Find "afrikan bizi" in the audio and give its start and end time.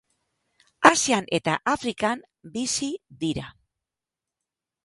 1.73-2.91